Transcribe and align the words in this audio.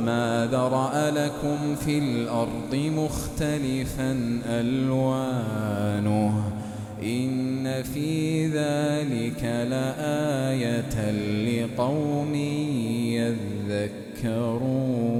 وما 0.00 0.48
ذرأ 0.52 1.10
لكم 1.10 1.74
في 1.74 1.98
الأرض 1.98 2.74
مختلفا 2.74 4.40
ألوانه 4.46 6.42
إن 7.02 7.82
في 7.82 8.46
ذلك 8.46 9.44
لآية 9.44 11.10
لقوم 11.44 12.34
يذكرون 14.24 15.19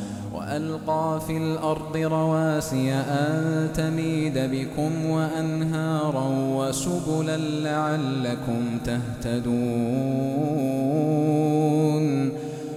وألقى 0.51 1.21
في 1.27 1.37
الأرض 1.37 1.97
رواسي 1.97 2.93
أن 2.93 3.69
تميد 3.73 4.37
بكم 4.37 5.05
وأنهارا 5.05 6.27
وسبلا 6.29 7.37
لعلكم 7.37 8.77
تهتدون 8.85 9.51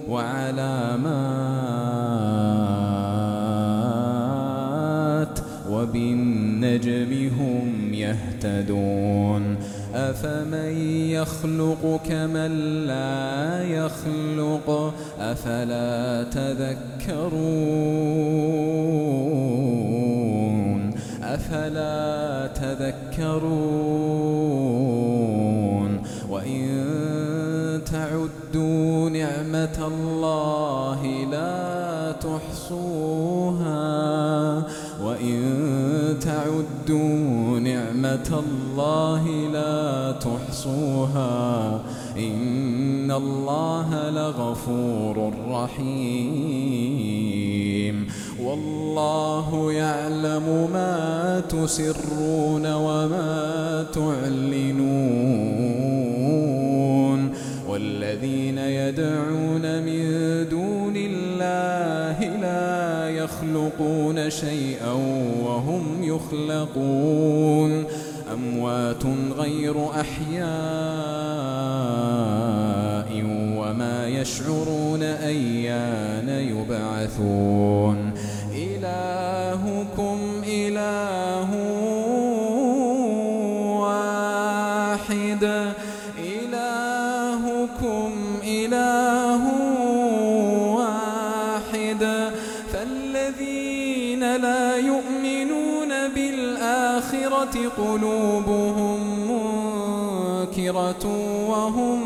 وعلامات 0.09 0.55
وبالنجم 5.69 7.29
هم 7.39 7.93
يهتدون 7.93 9.57
أفمن 9.95 10.77
يخلق 11.09 12.01
كمن 12.09 12.51
لا 12.87 13.63
يخلق؟ 13.63 14.93
أفلا 15.19 16.23
تذكرون؟ 16.23 17.65
أفلا 21.23 22.47
تذكرون؟ 22.47 23.65
وإن 26.29 27.81
تعدوا 27.91 29.09
نعمة 29.09 29.87
الله 29.87 31.25
لا 31.31 32.11
تحصوها. 32.11 33.75
وإن 35.05 36.17
تعدوا 36.21 37.59
نعمة 37.59 38.43
الله 38.43 39.27
لا 39.53 40.11
تحصوها 40.11 41.81
إن 42.17 43.11
الله 43.11 44.09
لغفور 44.09 45.33
رحيم 45.49 46.95
والله 48.43 49.71
يعلم 49.71 50.69
ما 50.73 51.39
تسرون 51.49 52.73
وما 52.73 53.85
تعلنون 53.93 55.35
والذين 57.69 58.57
يدعون 58.57 59.44
يخلقون 63.65 64.29
شيئا 64.29 64.91
وهم 65.43 66.03
يخلقون. 66.03 67.83
أموات 68.33 69.05
غير 69.37 69.75
أحياء 69.91 70.45
وما 73.57 74.07
يشعرون 74.07 75.03
أيان 75.03 76.29
يبعثون. 76.29 78.04
وهم 101.03 102.01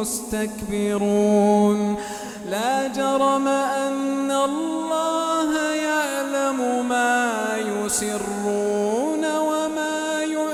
مستكبرون 0.00 1.96
لا 2.50 2.88
جرم 2.88 3.48
أن 3.48 4.30
الله 4.30 5.74
يعلم 5.74 6.88
ما 6.88 7.56
يسرون 7.58 9.36
وما 9.36 10.22
يعلنون 10.22 10.52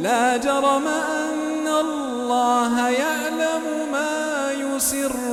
لا 0.00 0.36
جرم 0.36 0.86
أن 0.88 1.68
الله 1.68 2.88
يعلم 2.88 3.62
ما 3.92 4.52
يسرون 4.52 5.27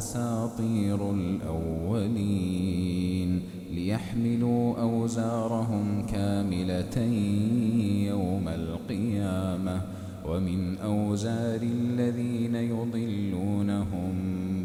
أساطير 0.00 1.00
الأولين 1.12 2.50
ليحملوا 3.72 4.80
أوزارهم 4.80 6.06
كاملة 6.06 6.98
يوم 8.08 8.48
القيامة 8.48 9.82
ومن 10.28 10.78
أوزار 10.78 11.60
الذين 11.62 12.54
يضلونهم 12.54 14.14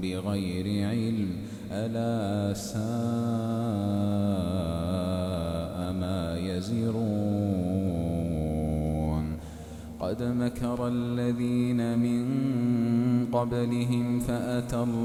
بغير 0.01 0.87
علم 0.89 1.29
ألا 1.71 2.53
ساء 2.53 2.79
ما 6.01 6.37
يزرون. 6.39 7.75
قد 9.99 10.23
مكر 10.23 10.87
الذين 10.87 11.99
من 11.99 12.25
قبلهم 13.25 14.19
فأتى 14.19 14.75
الله 14.75 15.04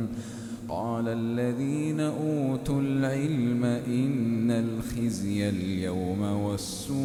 قال 0.71 1.07
الذين 1.07 1.99
أوتوا 1.99 2.81
العلم 2.81 3.63
إن 3.87 4.51
الخزي 4.51 5.49
اليوم 5.49 6.21
والسوء 6.21 6.99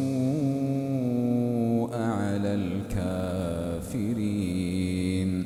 على 1.93 2.53
الكافرين 3.83 5.45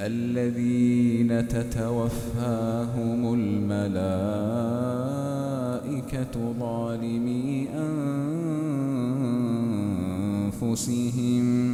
الذين 0.00 1.48
تتوفاهم 1.48 3.34
الملائكة 3.34 3.74
ظالمي 6.58 7.68
أنفسهم 10.62 11.73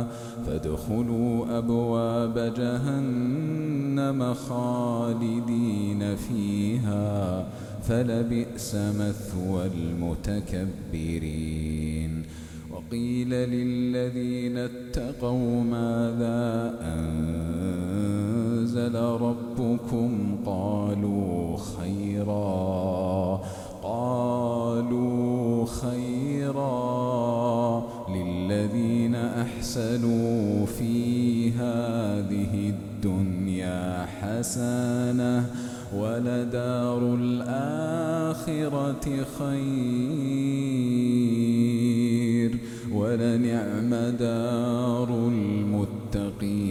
فادخلوا 0.61 1.57
أبواب 1.57 2.53
جهنم 2.57 4.33
خالدين 4.33 6.15
فيها 6.15 7.45
فلبئس 7.83 8.75
مثوى 8.75 9.65
المتكبرين. 9.65 11.31
وقيل 12.71 13.29
للذين 13.29 14.57
اتقوا 14.57 15.63
ماذا 15.63 16.73
أنزل 16.81 18.95
ربكم؟ 18.95 20.37
قالوا 20.45 21.57
خيرا 21.57 23.41
قالوا 23.83 25.65
خيرا. 25.65 27.00
أحسنوا 29.41 30.65
في 30.65 31.51
هذه 31.51 32.73
الدنيا 32.73 34.05
حسنة 34.05 35.45
ولدار 35.95 37.15
الآخرة 37.15 39.05
خير 39.39 39.71
ولنعم 42.93 43.89
دار 44.19 45.09
المتقين 45.27 46.61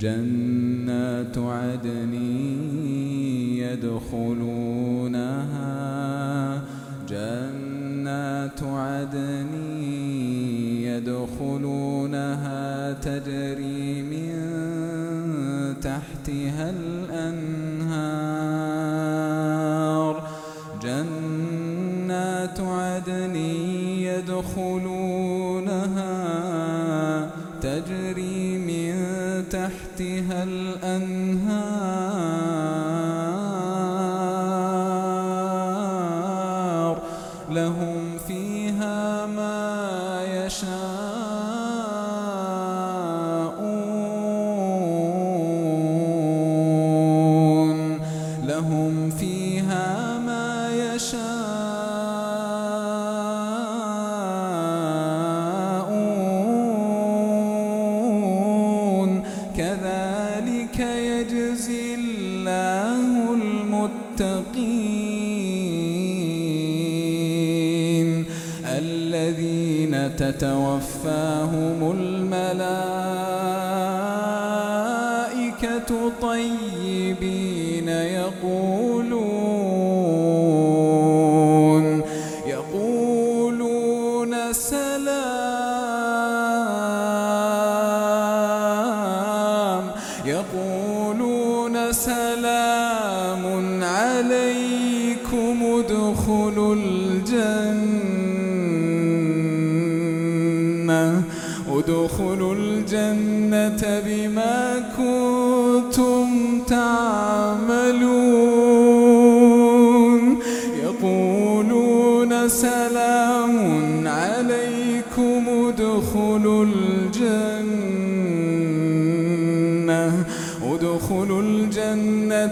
جنات 0.00 1.38
عدن 1.38 2.14
يدخلونها 3.56 4.51
يدخلونها 11.22 12.92
تجري 12.92 14.02
من 14.02 14.32
تحتها 15.80 16.70
الأنهار. 16.70 18.12
جنات 20.82 22.60
عدن 22.60 23.36
يدخلونها 23.36 24.91
تتوفاهم 70.16 71.92
الملائكة 74.42 76.12
طيبين 76.22 76.61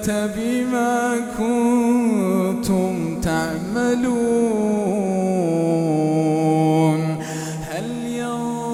بما 0.09 1.16
كنتم 1.38 3.21
تعملون. 3.21 4.21
هل 7.71 7.88
ينظرون 8.07 8.69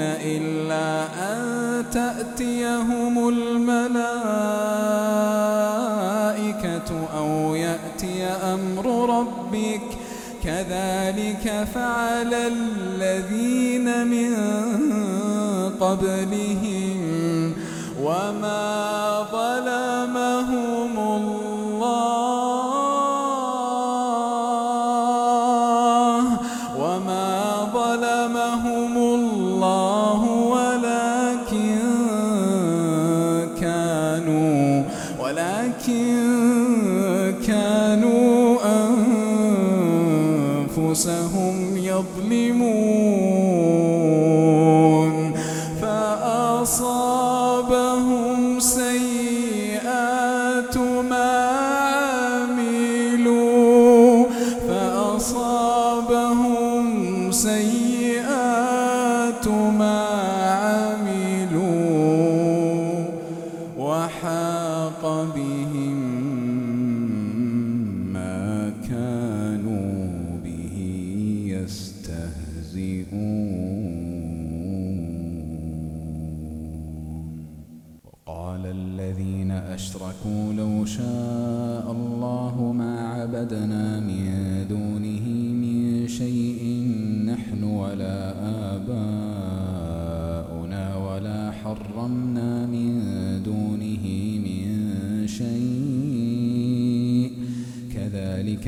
إلا 0.00 1.04
أن 1.32 1.84
تأتيهم 1.90 3.28
الملائكة 3.28 4.08
أو 7.16 7.54
يأتي 7.54 8.24
أمر 8.24 9.18
ربك؟ 9.18 10.02
كذلك 10.44 11.68
فعل 11.74 12.34
الذين 12.34 14.06
من 14.06 14.34
قبلهم 15.80 16.71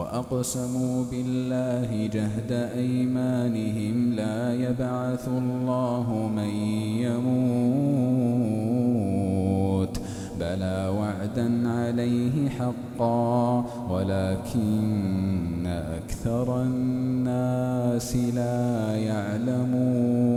وأقسموا 0.00 1.04
بالله 1.10 2.06
جهد 2.06 2.52
أيمانهم 2.76 4.12
لا 4.12 4.54
يبعث 4.54 5.28
الله 5.28 6.30
من 6.36 6.48
يموت 7.04 8.10
بلى 10.40 10.88
وعدا 10.98 11.68
عليه 11.68 12.48
حقا 12.48 13.64
ولكن 13.90 15.66
أكثر 15.66 16.62
الناس 16.62 18.16
لا 18.16 18.96
يعلمون 18.96 20.30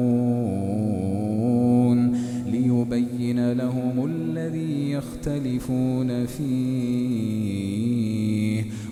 ليبين 2.46 3.52
لهم 3.52 4.06
الذي 4.06 4.92
يختلفون 4.92 6.26
فيه 6.26 8.03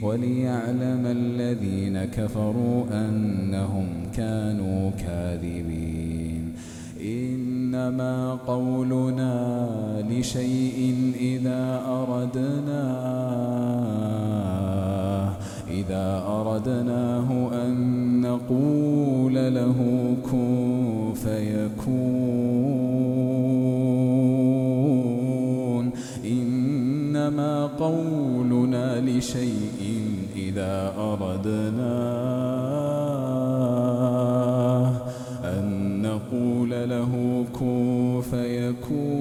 وليعلم 0.01 1.05
الذين 1.05 2.05
كفروا 2.05 2.83
أنهم 2.91 3.87
كانوا 4.17 4.91
كاذبين. 4.91 6.53
إنما 7.01 8.33
قولنا 8.47 9.65
لشيء 10.09 10.95
إذا 11.19 11.81
أردناه 11.87 12.91
إذا 15.71 16.23
أردناه 16.27 17.49
أن 17.65 17.75
نقول 18.21 19.33
له 19.33 19.79
كن 20.31 21.13
فيكون. 21.13 21.91
إنما 26.25 27.65
قولنا 27.65 29.01
لشيء 29.01 29.80
إذا 30.51 30.93
أردناه 30.97 31.71
أن 35.43 36.01
نقول 36.01 36.69
له 36.69 37.45
كن 37.53 38.21
فيكون 38.31 39.11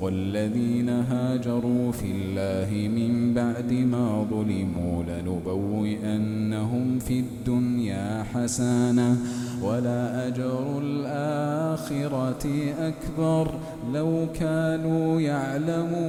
والذين 0.00 0.88
هاجروا 0.88 1.92
في 1.92 2.06
الله 2.06 2.88
من 2.88 3.34
بعد 3.34 3.72
ما 3.72 4.26
ظلموا 4.30 5.02
لنبوئنهم 5.02 6.98
في 6.98 7.20
الدنيا 7.20 8.24
حسنة 8.34 9.16
ولا 9.62 10.26
أجر 10.26 10.78
الآخرة 10.82 12.46
أكبر 12.78 13.50
لو 13.94 14.26
كانوا 14.34 15.20
يعلمون. 15.20 16.00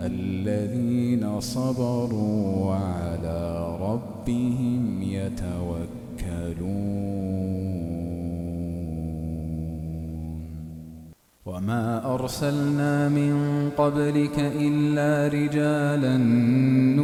الذين 0.00 1.40
صبروا 1.40 2.64
وعلى 2.66 3.76
ربهم 3.80 5.02
يتوكلون. 5.02 5.84
وما 11.46 12.14
أرسلنا 12.14 13.08
من 13.08 13.34
قبلك 13.76 14.38
إلا 14.38 15.28
رجالا 15.28 16.16
إليهم 16.16 17.03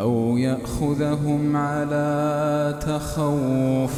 أو 0.00 0.36
يأخذهم 0.36 1.56
على 1.56 2.78
تخوف 2.80 3.94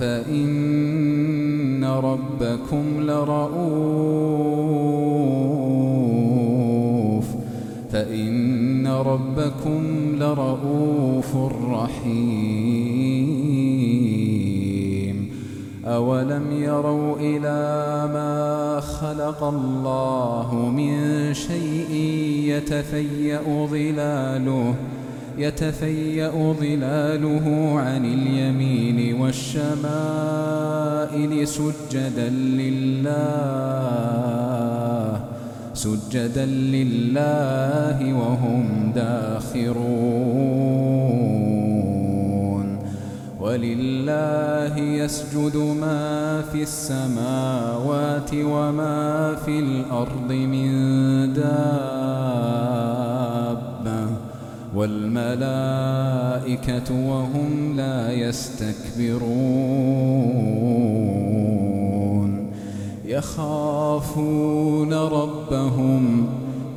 فإن 0.00 1.84
ربكم 1.84 3.00
لرؤوف 3.00 4.22
فإن 7.92 8.86
ربكم 8.86 9.82
لرؤوف 10.18 11.36
رحيم 11.70 12.92
أولم 15.86 16.52
يروا 16.52 17.16
إلى 17.16 18.10
ما 18.12 18.80
خلق 18.80 19.44
الله 19.44 20.72
من 20.76 21.34
شيء 21.34 21.92
يتفيأ 22.44 23.66
ظلاله 23.66 24.74
يتفيأ 25.38 26.54
ظلاله 26.60 27.74
عن 27.76 28.04
اليمين 28.04 29.20
والشمائل 29.20 29.72
سجدا 31.48 32.28
لله 32.28 33.62
سجدا 35.74 36.46
لله 36.46 38.14
وهم 38.14 38.92
داخرون. 38.94 40.32
ولله 43.40 44.78
يسجد 44.78 45.56
ما 45.56 46.42
في 46.52 46.62
السماوات 46.62 48.30
وما 48.34 49.34
في 49.44 49.58
الأرض 49.58 50.32
من 50.32 50.68
دابة 51.32 52.01
والملائكة 54.76 56.28
وهم 57.08 57.76
لا 57.76 58.12
يستكبرون. 58.12 59.32
يخافون 63.04 64.92
ربهم 64.94 66.26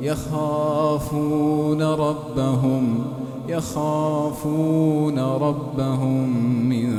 يخافون 0.02 1.82
ربهم 1.82 3.04
يخافون 3.48 5.18
ربهم 5.18 6.28
من 6.68 6.92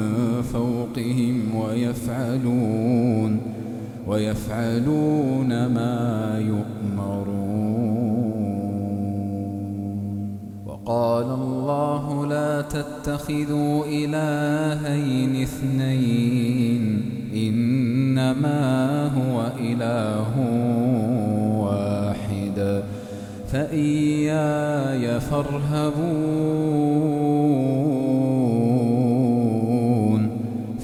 فوقهم 0.53 1.55
ويفعلون 1.55 3.41
ويفعلون 4.07 5.65
ما 5.67 6.39
يؤمرون. 6.39 7.46
وقال 10.87 11.25
الله 11.25 12.25
لا 12.25 12.61
تتخذوا 12.61 13.85
إلهين 13.85 15.41
اثنين 15.41 17.01
إنما 17.35 19.07
هو 19.07 19.51
إله 19.59 20.27
واحد. 21.59 22.83
فإياي 23.51 25.19
فارهبون 25.19 25.97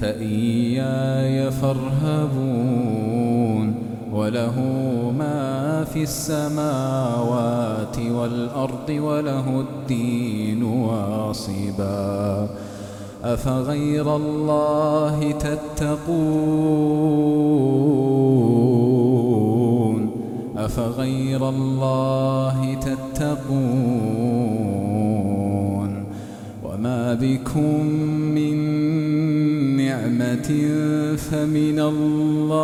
فإياي 0.01 1.51
فارهبون. 1.51 3.32
وله 4.13 4.55
ما 5.17 5.83
في 5.93 6.03
السماوات 6.03 7.97
والأرض 7.99 8.89
وله 8.89 9.59
الدين 9.59 10.63
واصبا. 10.63 12.49
أفغير 13.23 14.15
الله 14.15 15.31
تتقون؟ 15.31 16.03
أفغير 20.57 21.49
الله 21.49 22.73
تتقون؟ 22.81 24.13
وما 26.63 27.13
بكم 27.13 27.85
من 28.35 28.57
نعمة 29.77 30.49
فمن 31.17 31.79
الله 31.79 32.63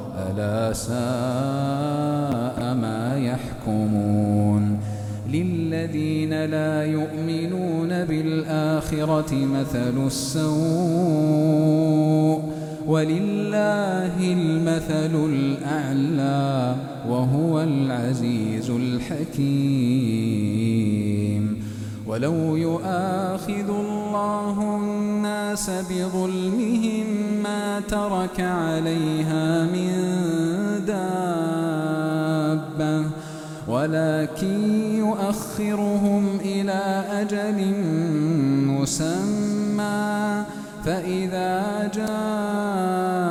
ألا 0.31 0.73
ساء 0.73 0.93
ما 2.81 3.17
يحكمون 3.17 4.79
للذين 5.31 6.45
لا 6.45 6.85
يؤمنون 6.85 7.89
بالآخرة 7.89 9.35
مثل 9.35 10.05
السوء 10.07 10.51
ولله 12.87 14.33
المثل 14.33 15.15
الأعلى 15.29 16.75
وهو 17.09 17.61
العزيز 17.61 18.69
الحكيم 18.69 20.21
ولو 22.11 22.55
يؤاخذ 22.55 23.69
الله 23.69 24.77
الناس 24.77 25.69
بظلمهم 25.69 27.05
ما 27.43 27.79
ترك 27.79 28.39
عليها 28.39 29.63
من 29.63 29.91
دابة 30.87 31.91
ولكن 33.67 34.95
يؤخرهم 34.95 36.39
إلى 36.41 37.05
أجل 37.11 37.73
مسمى 38.67 40.43
فإذا 40.85 41.91
جاء 41.93 43.30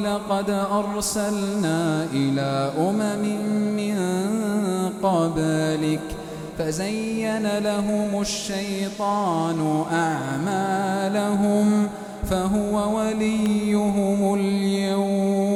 لقد 0.00 0.50
أرسلنا 0.50 2.06
إلى 2.12 2.72
أمم 2.78 3.24
من 3.76 3.96
قبلك 5.02 6.00
فزين 6.58 7.58
لهم 7.58 8.20
الشيطان 8.20 9.84
أعمالهم 9.92 11.88
فهو 12.30 12.96
وليهم 12.98 14.34
اليوم 14.34 15.54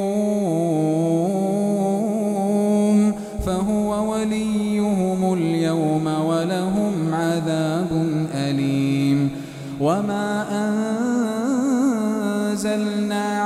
فهو 3.45 4.11
وليهم 4.11 5.33
اليوم 5.33 6.07
ولهم 6.07 7.13
عذاب 7.13 7.87
أليم 8.35 9.31
وما 9.81 10.45
أنزلنا 12.51 13.41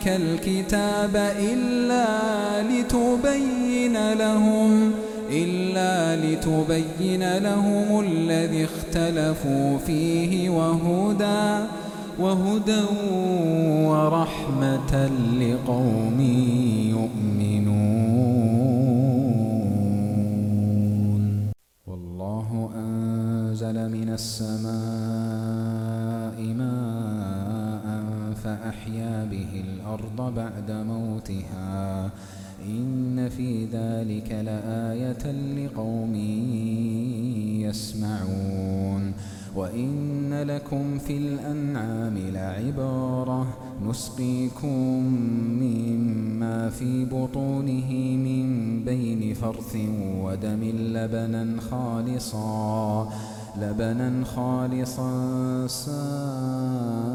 عليك 0.00 0.20
الكتاب 0.20 1.16
إلا 1.38 2.62
لتبين 2.62 4.12
لهم 4.12 4.92
إلا 5.30 6.16
لتبين 6.16 7.38
لهم 7.38 8.00
الذي 8.00 8.64
اختلفوا 8.64 9.78
فيه 9.78 10.50
وهدى 10.50 11.66
وهدى 12.18 12.84
ورحمة 13.84 15.10
لقوم 15.40 16.20
يؤمنون. 16.90 17.90
والله 21.86 22.70
أنزل 22.76 23.88
من 23.88 24.08
السماء 24.08 24.70
ماء 26.58 27.86
فأحيا 28.44 29.24
به 29.30 29.64
الأرض 29.94 30.34
بعد 30.34 30.70
موتها. 30.70 32.10
إن 32.66 33.28
في 33.28 33.64
ذلك 33.64 34.32
لآية 34.32 35.32
لقوم 35.32 36.14
يسمعون. 37.60 39.12
وإن 39.56 40.42
لكم 40.42 40.98
في 40.98 41.16
الأنعام 41.16 42.18
لعبارة 42.18 43.46
نسقيكم 43.88 45.02
مما 45.60 46.70
في 46.70 47.04
بطونه 47.04 47.92
من 48.16 48.84
بين 48.84 49.34
فرث 49.34 49.76
ودم 50.22 50.62
لبنا 50.94 51.60
خالصا 51.70 53.08
لبنا 53.56 54.24
خالصا 54.24 55.66
سائغا 55.66 57.10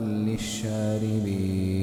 للشاربين. 0.00 1.82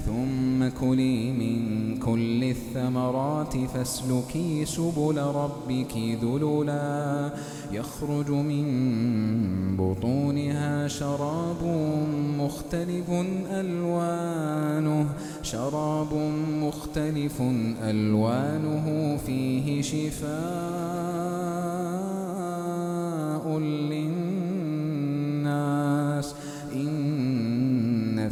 ثم 0.05 0.69
كلي 0.79 1.31
من 1.31 1.97
كل 1.97 2.43
الثمرات 2.43 3.57
فاسلكي 3.73 4.65
سبل 4.65 5.17
ربك 5.17 5.97
ذللا. 6.23 7.33
يخرج 7.71 8.29
من 8.29 9.77
بطونها 9.77 10.87
شراب 10.87 11.63
مختلف 12.39 13.09
ألوانه 13.51 15.05
شراب 15.43 16.13
مختلف 16.61 17.41
ألوانه 17.83 19.17
فيه 19.25 19.81
شفاء 19.81 20.31
للناس. 23.59 24.20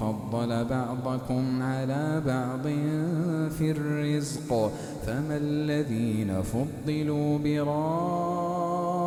فضل 0.00 0.64
بعضكم 0.64 1.62
على 1.62 2.22
بعض 2.26 2.62
في 3.48 3.70
الرزق 3.70 4.72
فما 5.06 5.36
الذين 5.36 6.42
فضلوا 6.42 7.38
براد 7.38 8.98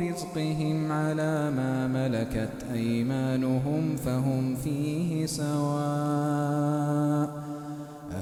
رزقهم 0.00 0.92
على 0.92 1.50
ما 1.50 1.86
ملكت 1.86 2.64
أيمانهم 2.72 3.96
فهم 3.96 4.54
فيه 4.54 5.26
سواء. 5.26 6.66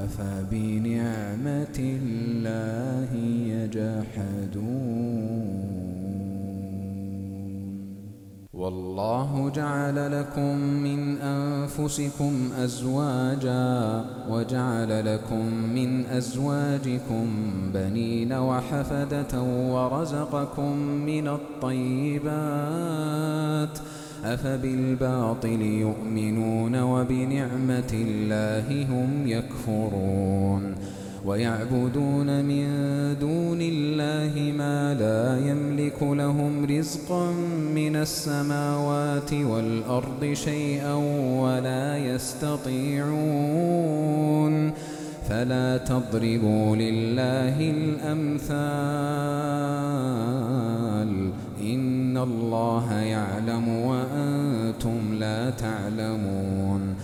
أفبنعمة 0.05 1.79
الله 1.79 3.14
يجحدون. 3.47 5.43
والله 8.57 9.51
جعل 9.55 10.21
لكم 10.21 10.59
من 10.59 11.19
أنفسكم 11.19 12.33
أزواجا 12.59 14.05
وجعل 14.31 15.14
لكم 15.14 15.47
من 15.75 16.07
أزواجكم 16.07 17.27
بنين 17.75 18.33
وحفدة 18.33 19.43
ورزقكم 19.43 20.77
من 20.79 21.29
الطيبات 21.29 22.29
أفبالباطل 24.25 25.61
يؤمنون 25.62 26.83
وبنعمة 26.83 27.93
الله 27.93 28.87
هم 28.90 29.27
يكفرون 29.27 30.75
ويعبدون 31.25 32.45
من 32.45 32.67
دون 33.21 33.59
الله 33.61 33.93
رزقا 36.85 37.31
من 37.75 37.97
السماوات 37.97 39.33
والأرض 39.33 40.33
شيئا 40.33 40.94
ولا 41.40 41.99
يستطيعون 41.99 43.14
فلا 45.29 45.77
تضربوا 45.77 46.77
لله 46.77 47.70
الأمثال 47.70 48.51
إن 51.61 52.16
الله 52.16 52.92
يعلم 52.92 53.68
وأنتم 53.68 55.14
لا 55.14 55.51
تعلمون 55.51 56.94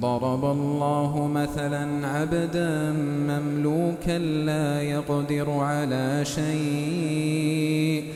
ضرب 0.00 0.44
الله 0.44 1.26
مثلا 1.34 2.06
عبدا 2.08 2.92
مملوكا 3.28 4.18
لا 4.18 4.82
يقدر 4.82 5.50
على 5.50 6.24
شيء 6.24 8.15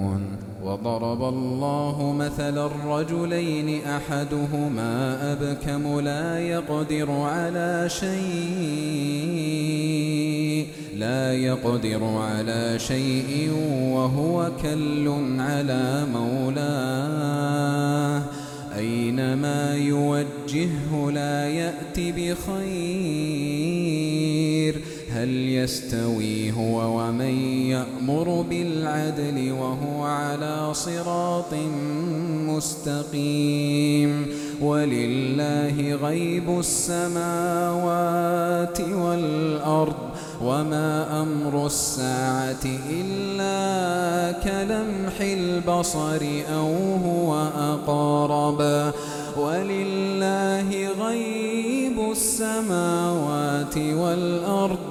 وضرب 0.71 1.23
الله 1.23 2.15
مثل 2.19 2.65
الرجلين 2.65 3.81
أحدهما 3.85 5.17
أبكم 5.33 5.99
لا 5.99 6.39
يقدر 6.39 7.11
على 7.11 7.89
شيء 7.89 8.11
لا 10.97 11.33
يقدر 11.33 12.03
على 12.03 12.79
شيء 12.79 13.51
وهو 13.93 14.51
كل 14.61 15.07
على 15.39 16.05
مولاه. 16.13 17.41
أينما 18.77 19.75
يوجهه 19.75 21.11
لا 21.13 21.47
يأتي 21.47 22.11
بخير 22.11 24.00
هل 25.21 25.49
يستوي 25.49 26.51
هو 26.51 26.99
ومن 26.99 27.61
يأمر 27.69 28.45
بالعدل 28.49 29.51
وهو 29.51 30.03
على 30.03 30.73
صراط 30.73 31.53
مستقيم؟ 32.47 34.27
ولله 34.61 35.95
غيب 35.95 36.59
السماوات 36.59 38.01
والأرض 38.81 39.95
وما 40.43 41.21
أمر 41.21 41.65
الساعة 41.65 42.65
إلا 42.89 44.31
كلمح 44.31 45.21
البصر 45.21 46.21
أو 46.53 46.95
هو 46.95 47.47
أقرب. 47.57 48.91
ولله 49.37 50.87
غيب 50.99 52.11
السماوات 52.11 53.77
والأرض 53.77 54.90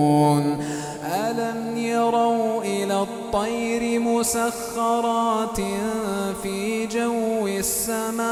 ألم 1.05 1.77
يروا 1.77 2.63
إلى 2.63 3.03
الطير 3.03 4.01
مسخرات 4.01 5.61
في 6.43 6.87
جو 6.87 7.47
السماء؟ 7.47 8.31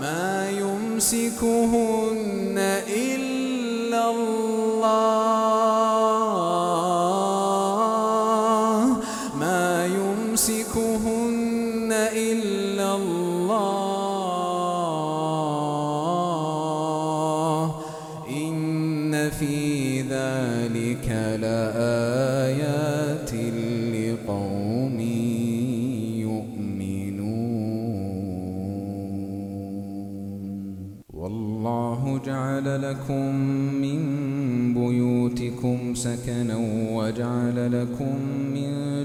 ما 0.00 0.50
يمسكهن 0.50 1.97
يمسكهن 10.38 11.90
إلا 11.92 12.96
الله. 12.96 13.48
إن 18.30 19.30
في 19.30 20.00
ذلك 20.02 21.08
لآيات 21.42 23.32
لقوم 23.94 25.00
يؤمنون. 26.20 27.38
والله 31.14 32.20
جعل 32.26 32.82
لكم 32.82 33.34
من 33.82 34.00
بيوتكم 34.74 35.94
سكنا 35.94 36.56
وجعل 36.92 37.82
لكم 37.82 38.16
من 38.54 38.97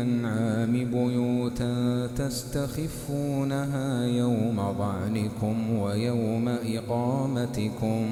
الأنعام 0.00 0.72
بيوتا 0.72 2.06
تستخفونها 2.16 4.04
يوم 4.04 4.74
ظعنكم 4.78 5.78
ويوم 5.78 6.48
إقامتكم 6.48 8.06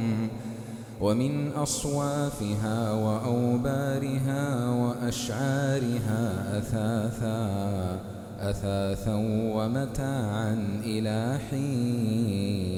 ومن 1.00 1.52
أصوافها 1.52 2.92
وأوبارها 2.92 4.70
وأشعارها 4.70 6.58
أثاثا 6.58 8.00
أثاثا 8.40 9.14
ومتاعا 9.54 10.80
إلى 10.84 11.38
حين. 11.50 12.77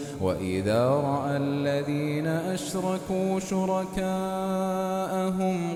وإذا 0.21 0.85
رأى 0.85 1.37
الذين 1.37 2.27
أشركوا 2.27 3.39
شركاءهم 3.39 3.97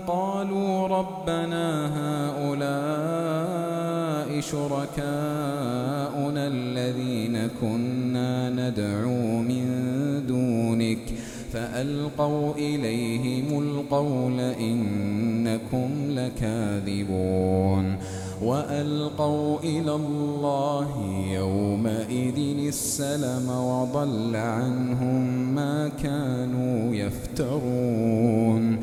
قالوا 0.07 0.87
ربنا 0.87 1.87
هؤلاء 1.97 2.55
شركاؤنا 4.41 5.67
الذين 6.47 7.47
كنا 7.61 8.49
ندعو 8.49 9.41
من 9.41 9.65
دونك 10.27 10.99
فألقوا 11.53 12.53
إليهم 12.53 13.59
القول 13.59 14.39
إنكم 14.39 15.89
لكاذبون 16.09 17.97
وألقوا 18.41 19.59
إلى 19.59 19.95
الله 19.95 20.87
يومئذ 21.31 22.67
السلم 22.67 23.49
وضل 23.49 24.35
عنهم 24.35 25.55
ما 25.55 25.87
كانوا 26.03 26.95
يفترون. 26.95 28.79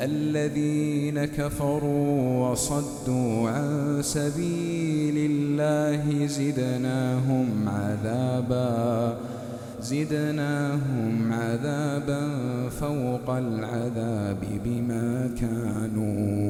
الذين 0.00 1.24
كفروا 1.24 2.48
وصدوا 2.48 3.50
عن 3.50 3.98
سبيل 4.02 5.30
الله 5.30 6.26
زدناهم 6.26 7.68
عذابا 7.68 9.16
زدناهم 9.82 11.32
عذابا 11.32 12.22
فوق 12.68 13.30
العذاب 13.30 14.40
بما 14.64 15.30
كانوا 15.40 16.49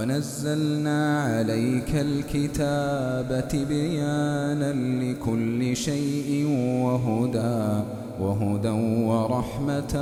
ونزلنا 0.00 1.22
عليك 1.22 1.94
الكتاب 1.94 3.48
تبيانا 3.48 4.72
لكل 5.04 5.76
شيء 5.76 6.46
وهدى 6.84 7.82
وهدى 8.20 8.68
ورحمة 9.04 9.94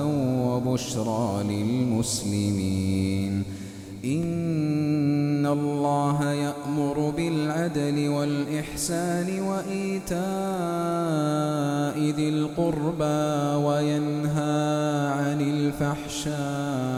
وبشرى 0.47 1.45
للمسلمين. 1.45 3.43
إن 4.05 5.47
الله 5.47 6.33
يأمر 6.33 7.13
بالعدل 7.17 8.09
والإحسان 8.09 9.41
وإيتاء 9.41 10.19
ذي 12.17 12.29
القربى 12.29 13.65
وينهى 13.67 14.69
عن 15.19 15.41
الفحشاء 15.41 16.98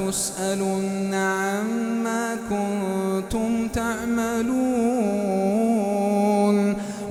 ولتسألن 0.00 1.14
عما 1.14 2.36
كنتم 2.50 3.68
تعملون 3.68 4.60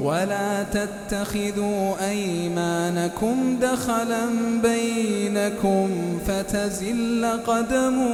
ولا 0.04 0.64
تتخذوا 0.64 2.10
أيمانكم 2.10 3.58
دخلا 3.62 4.26
بينكم 4.64 5.90
فتزل 6.28 7.26
قدم 7.48 8.06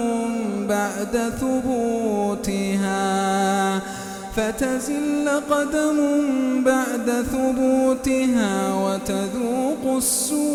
بعد 0.70 1.34
ثبوتها 1.42 2.96
فتزل 4.36 5.30
قدم 5.50 5.98
بعد 6.66 7.26
ثبوتها 7.32 8.74
وتذوق 8.74 9.96
السوء 9.98 10.46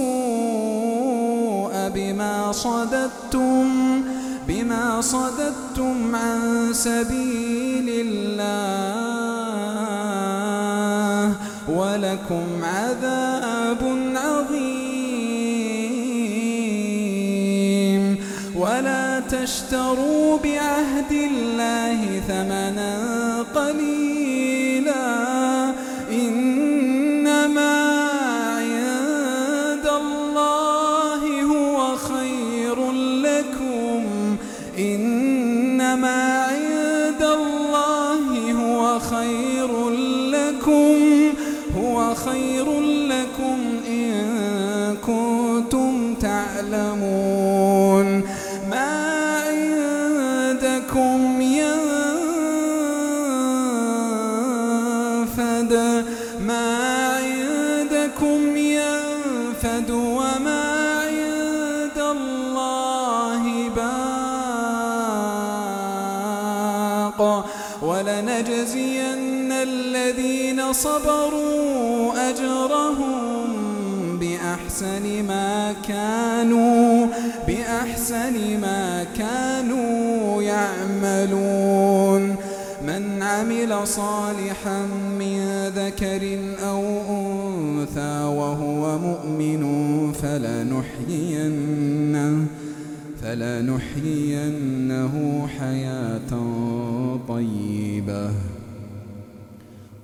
بما 1.95 2.53
صددتم 2.53 3.20
بما 4.49 5.01
صددتم 5.01 6.15
عن 6.15 6.73
سبيل 6.73 7.89
الله 8.07 9.31
ولكم 11.69 12.47
عذاب 12.63 13.83
عظيم. 14.17 14.91
ولا 18.57 19.21
تشتروا 19.21 20.39
بعهد 20.45 21.00
صبروا 70.73 72.31
أجرهم 72.31 73.47
بأحسن 74.19 75.25
ما 75.29 75.73
كانوا 75.89 77.07
بأحسن 77.47 78.61
ما 78.61 79.05
كانوا 79.19 80.43
يعملون. 80.43 82.37
من 82.87 83.23
عمل 83.23 83.87
صالحا 83.87 84.87
من 85.19 85.69
ذكر 85.77 86.39
أو 86.65 86.83
أنثى 87.11 88.25
وهو 88.25 88.99
مؤمن 88.99 89.63
فلنحيينه 90.13 91.67
فلنحيينه 93.23 95.15
حياة 95.59 96.31
طيبة. 97.29 98.31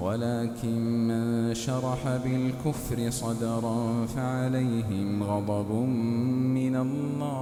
ولكن 0.00 1.08
من 1.08 1.54
شرح 1.54 2.16
بالكفر 2.24 3.10
صدرا 3.10 4.06
فعليهم 4.06 5.22
غضب 5.22 5.72
من 6.54 6.76
الله 6.76 7.38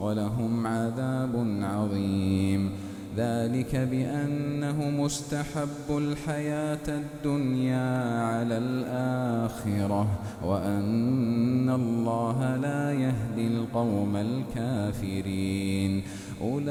ولهم 0.00 0.66
عذاب 0.66 1.46
عظيم. 1.62 2.70
ذلك 3.16 3.76
بأنه 3.76 4.90
مستحب 4.90 5.88
الحياة 5.90 6.88
الدنيا 6.88 8.22
على 8.24 8.58
الآخرة 8.58 10.06
وأن 10.44 11.70
الله 11.70 12.56
لا 12.56 12.92
يهدي 12.92 13.46
القوم 13.46 14.16
الكافرين. 14.16 16.02
أولئك 16.42 16.70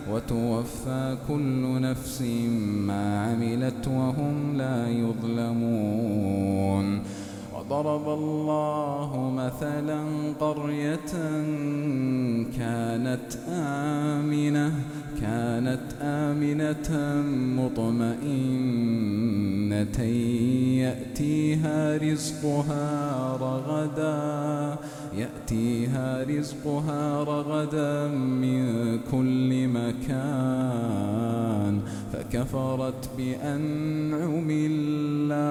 وتوفى 0.13 1.17
كل 1.27 1.81
نفس 1.81 2.21
ما 2.87 3.25
عملت 3.25 3.87
وهم 3.87 4.57
لا 4.57 4.89
يظلمون. 4.89 6.87
وضرب 7.55 8.09
الله 8.09 9.31
مثلا 9.35 10.01
قرية 10.39 11.11
كانت 12.57 13.29
آمنة 13.49 14.71
كانت 15.21 15.87
آمنة 16.01 16.89
مطمئنة 17.61 18.81
يأتيها 20.85 21.97
رزقها 21.97 22.87
رغدا. 23.37 24.75
يأتيها 25.13 26.23
رزقها 26.23 27.23
رغدا 27.23 28.07
من 28.07 28.99
كل 29.11 29.67
مكان 29.67 31.01
فكفرت 32.13 33.09
بأنعم 33.17 34.47
الله 34.51 35.41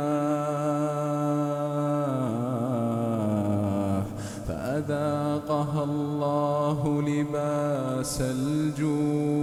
فأذاقها 4.48 5.84
الله 5.84 7.02
لباس 7.02 8.20
الجوع 8.20 9.40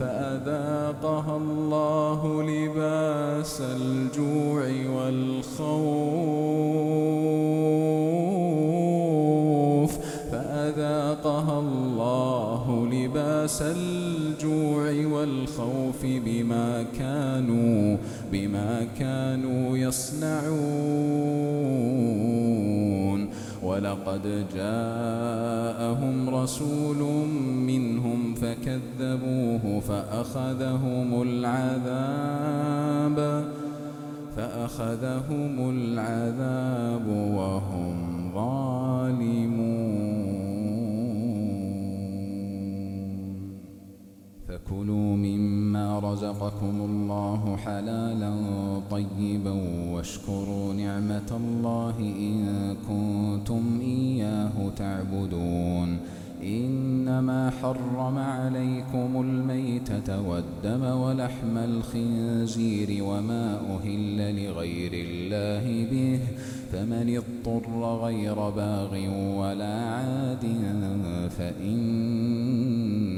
فأذاقها 0.00 1.36
الله 1.36 2.42
لباس 2.42 3.60
الجوع 3.60 4.64
والخوف 4.96 6.17
لباس 13.48 13.62
الجوع 13.62 15.06
والخوف 15.06 16.04
بما 16.04 16.84
كانوا 16.98 17.96
بما 18.32 18.86
كانوا 18.98 19.78
يصنعون. 19.78 20.48
ولقد 23.62 24.46
جاءهم 24.54 26.30
رسول 26.30 27.28
منهم 27.66 28.34
فكذبوه 28.34 29.80
فأخذهم 29.80 31.22
العذاب 31.22 33.18
فأخذهم 34.36 35.70
العذاب 35.70 37.08
وهم 37.08 38.30
ظالمون 38.34 38.77
فكلوا 44.88 45.16
مما 45.16 45.98
رزقكم 45.98 46.80
الله 46.80 47.56
حلالا 47.56 48.32
طيبا 48.90 49.54
واشكروا 49.92 50.74
نعمة 50.74 51.30
الله 51.30 51.98
إن 51.98 52.76
كنتم 52.88 53.80
إياه 53.80 54.70
تعبدون. 54.76 55.98
إنما 56.42 57.50
حرم 57.50 58.18
عليكم 58.18 59.20
الميتة 59.20 60.28
والدم 60.28 60.84
ولحم 60.84 61.56
الخنزير 61.56 63.04
وما 63.04 63.60
أهل 63.76 64.44
لغير 64.44 64.92
الله 64.94 65.86
به. 65.90 66.20
فمن 66.72 67.16
اضطر 67.16 67.84
غير 68.04 68.34
باغ 68.34 68.92
ولا 69.36 69.74
عاد 69.90 70.44
فإن 71.38 73.17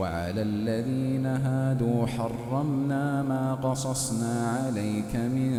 وعلى 0.00 0.42
الذين 0.42 1.26
هادوا 1.26 2.06
حرمنا 2.06 3.22
ما 3.22 3.54
قصصنا 3.54 4.50
عليك 4.50 5.16
من 5.16 5.52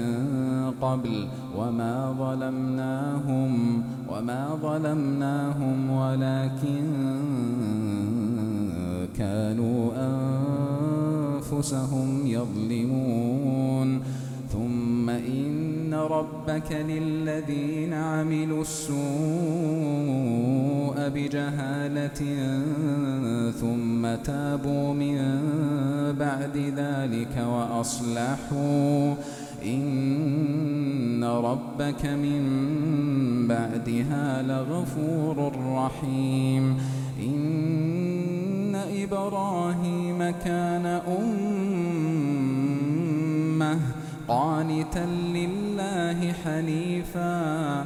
قبل 0.81 1.27
وما 1.57 2.15
ظلمناهم 2.19 3.83
وما 4.09 4.57
ظلمناهم 4.61 5.91
ولكن 5.91 6.85
كانوا 9.17 9.91
أنفسهم 11.51 12.27
يظلمون. 12.27 14.01
ثم 14.53 15.09
إن 15.09 15.93
ربك 15.93 16.71
للذين 16.71 17.93
عملوا 17.93 18.61
السوء 18.61 20.60
بجهالة 21.09 22.21
ثم 23.51 24.15
تابوا 24.23 24.93
من 24.93 25.17
بعد 26.19 26.57
ذلك 26.57 27.45
وأصلحوا. 27.47 29.15
إن 29.65 31.23
ربك 31.23 32.05
من 32.05 32.41
بعدها 33.47 34.41
لغفور 34.41 35.53
رحيم. 35.75 36.77
إن 37.19 38.75
إبراهيم 38.75 40.33
كان 40.45 40.85
أمة 41.07 41.81
قانتا 44.27 45.05
لله 45.35 46.33
حنيفا. 46.43 47.85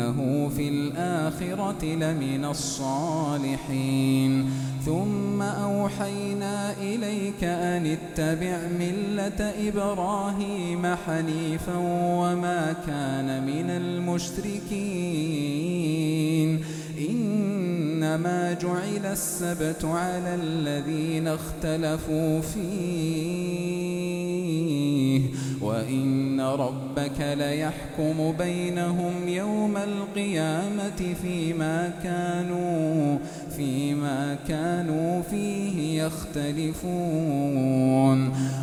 وإنه 0.00 0.48
في 0.56 0.68
الآخرة 0.68 1.84
لمن 1.84 2.44
الصالحين. 2.44 3.70
ثم 4.84 5.42
أوحينا 5.42 6.72
إليك 6.80 7.44
أن 7.44 7.86
اتبع 7.86 8.58
ملة 8.78 9.54
إبراهيم 9.68 10.96
حنيفا 11.06 11.76
وما 12.04 12.74
كان 12.86 13.46
من 13.46 13.70
المشركين. 13.70 14.70
إنما 17.10 18.52
جعل 18.62 19.06
السبت 19.06 19.84
على 19.84 20.34
الذين 20.34 21.28
اختلفوا 21.28 22.40
فيه. 22.40 23.60
وإن 25.60 26.40
ربك 26.40 27.20
ليحكم 27.20 28.34
بينهم 28.38 29.28
يوم 29.28 29.76
القيامة 29.76 31.14
فيما 31.22 31.92
كانوا 32.02 33.18
فيما 33.60 34.36
كانوا 34.48 35.22
فيه 35.22 36.02
يختلفون. 36.02 36.80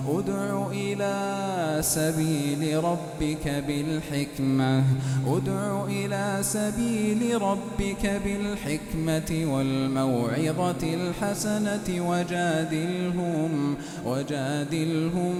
ادع 0.09 0.67
إلى 0.71 1.77
سبيل 1.81 2.83
ربك 2.83 3.63
بالحكمة. 3.67 4.83
ادع 5.27 5.85
إلى 5.85 6.39
سبيل 6.41 7.41
ربك 7.41 8.21
بالحكمة 8.25 9.53
والموعظة 9.53 10.83
الحسنة 10.83 12.09
وجادلهم 12.09 13.75
وجادلهم 14.05 15.35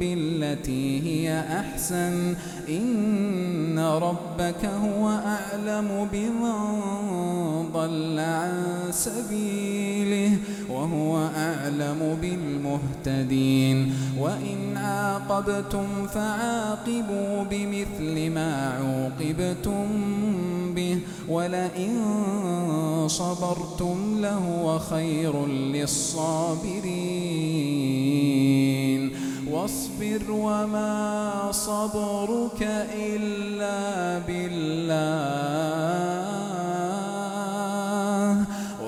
بالتي 0.00 1.02
هي 1.02 1.40
أحسن. 1.40 2.34
إن 2.68 3.78
ربك 3.78 4.64
هو 4.64 5.08
أعلم 5.08 6.08
بمن 6.12 6.56
ضل 7.72 8.18
عن 8.18 8.75
سبيله 8.90 10.36
وهو 10.70 11.28
أعلم 11.36 12.18
بالمهتدين. 12.22 13.92
وإن 14.18 14.76
عاقبتم 14.76 16.06
فعاقبوا 16.14 17.44
بمثل 17.50 18.30
ما 18.30 18.72
عوقبتم 18.78 19.86
به 20.74 20.98
ولئن 21.28 21.96
صبرتم 23.08 24.20
لهو 24.20 24.78
خير 24.78 25.46
للصابرين. 25.46 26.96
واصبر 29.50 30.30
وما 30.30 31.52
صبرك 31.52 32.62
إلا 32.96 34.18
بالله. 34.26 36.25